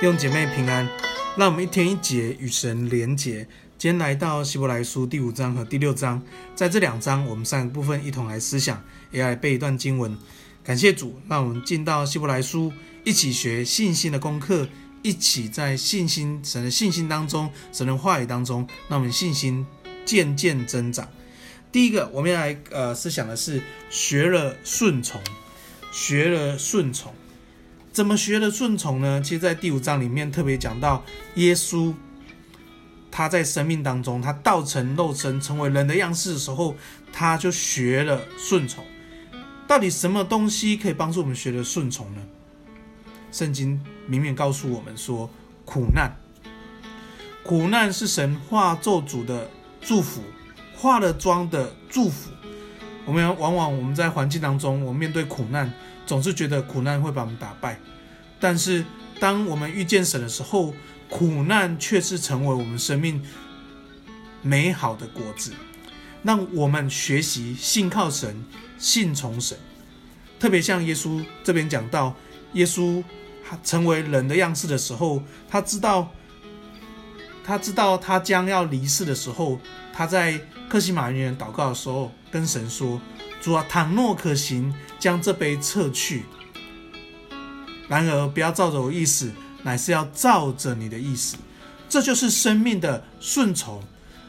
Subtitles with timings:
[0.00, 0.88] 弟兄姐妹平安，
[1.36, 3.44] 让我们一天一节与神连结。
[3.76, 6.22] 今天来到希伯来书第五章和第六章，
[6.54, 8.80] 在这两章我们三个部分一同来思想，
[9.10, 10.16] 也来背一段经文。
[10.62, 12.72] 感谢主，让我们进到希伯来书，
[13.02, 14.68] 一起学信心的功课，
[15.02, 19.66] 一起在信心神的信心当中，神的话语当中，让我们信心
[20.04, 21.08] 渐渐增长。
[21.72, 25.20] 第一个，我们要来呃思想的是学了顺从，
[25.90, 27.12] 学了顺从，
[27.92, 29.20] 怎么学了顺从呢？
[29.20, 31.94] 其实，在第五章里面特别讲到耶稣。
[33.10, 36.76] 他在生命当中，他道成肉身，成为人的样式的时候，
[37.12, 38.84] 他就学了顺从。
[39.66, 42.22] 到底什么东西可以帮助我们学了顺从呢？
[43.32, 45.28] 圣经明明告诉我们说，
[45.64, 46.16] 苦难，
[47.42, 49.50] 苦难是神化咒诅的
[49.80, 50.22] 祝福，
[50.76, 52.30] 化了妆的祝福。
[53.08, 55.72] 我们往往我们在环境当中，我们面对苦难，
[56.04, 57.80] 总是觉得苦难会把我们打败。
[58.38, 58.84] 但是
[59.18, 60.74] 当我们遇见神的时候，
[61.08, 63.24] 苦难却是成为我们生命
[64.42, 65.52] 美好的果子，
[66.22, 68.44] 让我们学习信靠神、
[68.76, 69.56] 信从神。
[70.38, 72.14] 特别像耶稣这边讲到，
[72.52, 73.02] 耶稣
[73.64, 76.10] 成为人的样式的时候，他知道，
[77.42, 79.58] 他知道他将要离世的时候，
[79.98, 83.00] 他在克西马尼园祷告的时候，跟神说
[83.42, 86.22] ：“主啊，倘若可行，将这杯撤去。
[87.88, 89.32] 然而，不要照着我意思。”
[89.64, 91.36] 乃是要照着你的意思，
[91.88, 93.82] 这就是生命的顺从。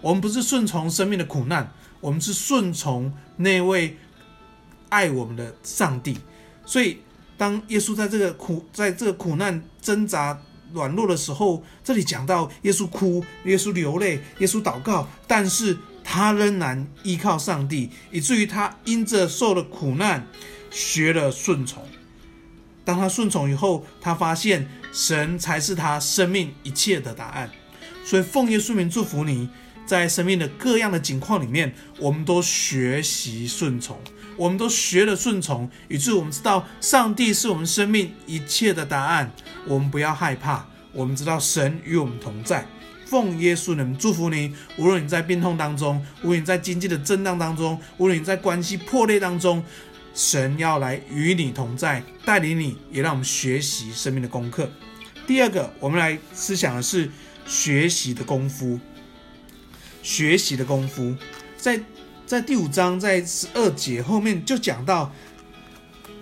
[0.00, 3.96] 我们不是顺从生命的苦难，我们是顺从那位
[4.88, 6.18] 爱我们的上帝。
[6.66, 6.98] 所以，
[7.38, 20.26] 当耶稣在这个苦，在这个苦难挣扎软弱的时候，这里讲到耶稣哭，耶稣流泪，耶稣祷告，但是他仍然依靠上帝，以至于他因着受了苦难，
[20.70, 21.82] 学了顺从。
[22.84, 27.50] 当他顺从以后，他发现神才是他生命一切的答案。
[28.04, 29.48] 所以奉耶稣名祝福你，
[29.84, 33.98] 在生命的各样的境况里面，我们都学习顺从，
[34.36, 39.32] 我们都学了顺从，以致我们知道上帝是我们生命一切的答案。
[39.66, 42.66] 我们不要害怕，我们知道神与我们同在。
[43.04, 49.62] 奉耶稣的名祝福你，无论你在病痛当中，无论你在经济的震荡当中，无论你在关系破裂当中。
[50.14, 54.70] 神要来与你同在，带领你，也让我们学习生命的功课。
[55.26, 57.10] 第二个，我们来思想的是
[57.46, 58.78] 学习的功夫。
[60.02, 61.14] 学习的功夫，
[61.56, 61.80] 在
[62.26, 65.12] 在第五章在十二节后面就讲到，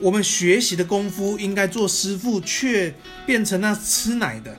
[0.00, 2.94] 我们学习的功夫应该做师傅，却
[3.24, 4.56] 变成那吃奶的。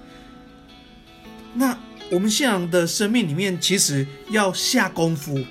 [1.54, 1.78] 那
[2.12, 5.44] 我们信仰的生命里面，其实要下功夫，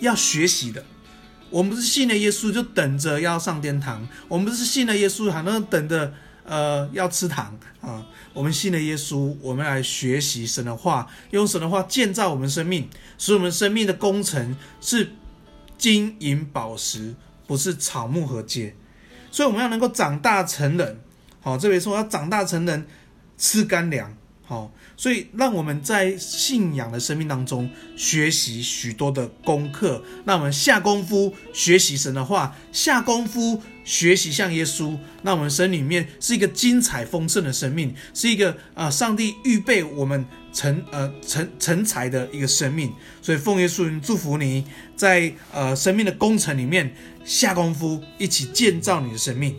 [0.00, 0.84] 要学习的。
[1.50, 6.12] 我们不是信了耶稣就等着要上天堂，我们不是信了耶稣好像等着
[6.48, 8.04] 呃要吃糖啊。
[8.32, 12.88] 我们信了耶稣，我们来学习神的话，用神的话建造我们生命，
[13.18, 15.12] 使我们生命的工程是
[15.76, 17.14] 金银宝石，
[17.46, 18.72] 不是草木和秸。
[19.30, 21.00] 所以我们要能够长大成人，
[21.40, 22.86] 好，这边说要长大成人，
[23.36, 24.16] 吃干粮。
[24.48, 42.90] 好，所以让我们在信仰的生命当中学习许多的功课，让我们下功夫学习神的话，下功夫学习像耶稣，让我们生里面是一个精彩丰盛的生命，是一个啊、呃，上帝预备我们成呃成成才的一个生命。
[43.20, 44.64] 所以奉耶稣祝福你
[44.96, 49.54] 在呃生命的工程里面下功夫，一起建造你的生命。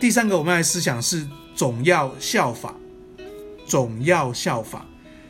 [0.00, 1.28] 第三个，我们来思想是。
[1.56, 2.74] 总要效法，
[3.66, 4.86] 总要效法。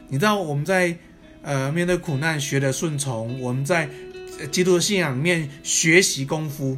[0.09, 0.97] 你知道我们在
[1.43, 3.89] 呃面对苦难学的顺从，我们在
[4.51, 6.77] 基督的信仰里面学习功夫，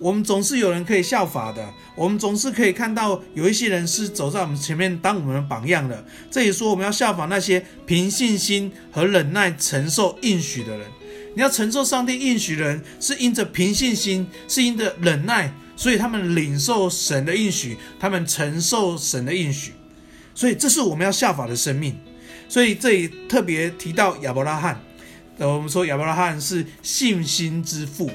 [0.00, 1.72] 我们总是有人可以效法的。
[1.94, 6.04] 我们总是可以看到有一些人是走在我们前面当我们的榜样的。
[6.28, 10.86] 这里说我们要效法那些凭信心和忍耐承受应许的人。
[11.36, 15.52] 你要承受上帝应许的人，是因着凭信心，是因着忍耐。
[15.78, 19.74] 所以他们领受神的应许，他们承受神的应许，
[20.34, 21.96] 所以这是我们要效法的生命。
[22.48, 24.80] 所以这里特别提到亚伯拉罕，
[25.38, 28.10] 我们说亚伯拉罕是信心之父，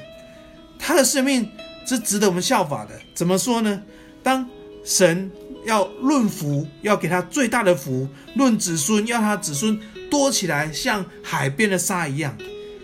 [0.78, 1.50] 他的生命
[1.86, 3.00] 是值得我们效法的。
[3.16, 3.82] 怎么说呢？
[4.22, 4.46] 当
[4.84, 5.32] 神
[5.66, 9.80] 要论福，要给他最大的福；论子孙，要他子孙
[10.12, 12.38] 多起来，像海边的沙一样。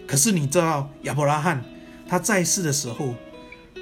[0.07, 1.61] 可是你知道亚伯拉罕
[2.07, 3.13] 他在世的时候，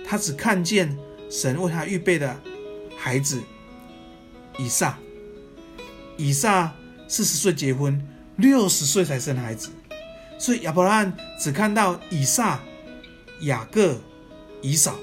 [0.10, 0.98] 他只看见
[1.30, 2.40] 神为他预备的
[2.98, 3.42] 孩子
[4.58, 4.98] 以撒，
[6.16, 6.74] 以撒
[7.10, 8.02] 四十岁结婚，
[8.38, 9.70] 六十岁才生孩子，
[10.40, 12.60] 所以亚伯拉罕只看到以撒、
[13.42, 14.00] 雅各、
[14.62, 14.96] 以扫，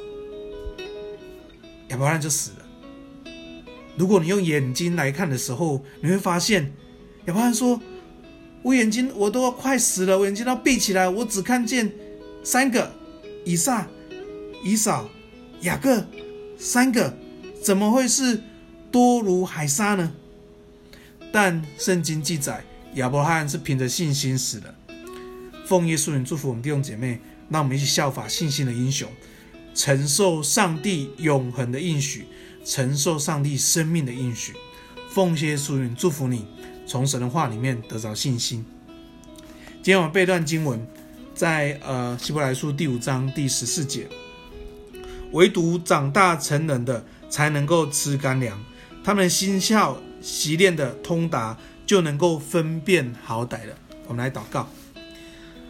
[1.89, 2.57] 亚伯拉罕就死了。
[3.97, 6.73] 如果你用眼睛来看的时候，你会发现，
[7.27, 7.81] 亚伯拉罕说
[8.65, 11.93] ：“我眼睛我都要快死了，我眼睛都要闭起来，我只看见
[12.43, 12.93] 三个
[13.45, 13.87] 以撒、
[14.65, 15.09] 以扫、
[15.61, 16.05] 雅各，
[16.59, 17.17] 三个，
[17.63, 18.43] 怎么会是
[18.91, 20.13] 多如海沙呢？”
[21.31, 22.65] 但圣经记载，
[22.95, 24.75] 亚伯拉罕是凭着信心死的。
[25.67, 29.09] 奉耶稣名祝福我们弟兄姐妹，让我们一起效法信心的英雄，
[29.75, 32.27] 承受上帝永恒的应许。
[32.67, 34.55] 承受上帝生命的应许，
[35.11, 36.47] 奉耶稣名祝福你，
[36.87, 38.65] 从神的话里面得着信心。
[39.83, 40.81] 今天我们背段经文，
[41.35, 44.09] 在呃希伯来书第五章第十四节，
[45.35, 48.59] 唯独长大成人的才能够吃干粮，
[49.03, 53.77] 他们心窍习练的通达，就能够分辨好歹了。
[54.07, 54.69] 我们来祷告。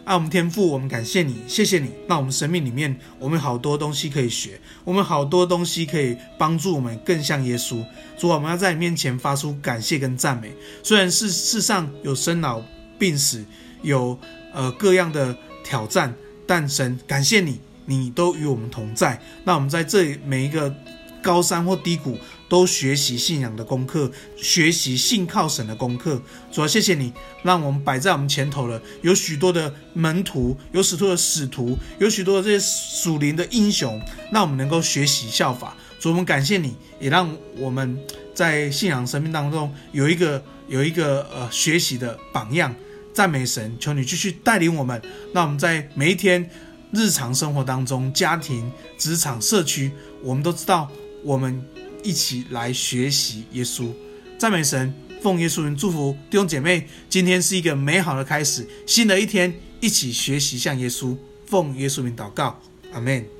[0.03, 7.83] 爱我们天父，我们感谢你，谢谢你，那我们生命里面，我们好多东西可以学，我们好多东西可以帮助我们更像耶稣。
[8.15, 10.53] 主，我们要在你面前发出感谢跟赞美。
[10.83, 12.61] 虽然世世上有生老
[12.99, 13.43] 病死，
[13.81, 14.19] 有
[14.53, 16.13] 呃各样的挑战，
[16.45, 19.21] 但神感谢你，你都与我们同在。
[19.43, 20.73] 那我们在这每一个
[21.21, 22.17] 高山或低谷，
[22.47, 26.21] 都学习信仰的功课，学习信靠神的功课。
[26.51, 27.11] 主要谢谢你，
[27.43, 28.79] 让我们摆在我们前头了。
[29.01, 33.99] 有许多的门徒，有许多的使徒，有许多的这些属灵的英雄，
[34.31, 35.75] 让我们能够学习效法。
[35.99, 37.97] 主，我们感谢你，也让我们
[38.35, 42.73] 在信仰生命当中有一个有一个呃学习的榜样。
[43.11, 45.01] 赞美神，求你继续带领我们，
[45.33, 46.49] 让我们在每一天
[46.95, 49.91] 日常生活当中，家庭、职场、社区，
[50.23, 50.89] 我们都知道
[51.23, 51.63] 我们。
[52.05, 53.91] 一起来学习耶稣，
[54.37, 54.93] 赞美神，
[55.23, 56.87] 奉耶稣名祝福弟兄姐妹。
[57.09, 62.61] 今天是一个美好的开始，新的一天，一起学习向耶稣，奉耶稣名祷告，
[62.93, 63.34] 阿门。